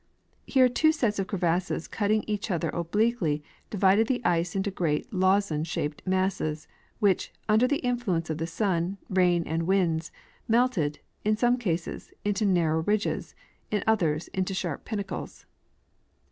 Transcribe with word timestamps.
Here 0.47 0.67
two 0.67 0.91
sets 0.91 1.19
of 1.19 1.27
crevasses 1.27 1.87
cutting 1.87 2.23
each 2.25 2.49
other 2.49 2.69
obliquely 2.69 3.43
divided 3.69 4.07
the 4.07 4.19
ice 4.25 4.55
into 4.55 4.71
great 4.71 5.13
lozenge 5.13 5.67
shaped 5.67 6.01
masses, 6.07 6.67
which, 6.97 7.31
under 7.47 7.67
the 7.67 7.77
influence 7.85 8.27
of 8.31 8.39
the 8.39 8.47
sun, 8.47 8.97
rain 9.11 9.43
and 9.45 9.67
winds, 9.67 10.11
melted, 10.47 11.01
in 11.23 11.37
some 11.37 11.55
cases 11.55 12.11
into 12.25 12.45
narrow^ 12.45 12.83
ridges, 12.87 13.35
in 13.69 13.83
others 13.85 14.27
into 14.29 14.55
sharp 14.55 14.85
pinnacles. 14.85 15.45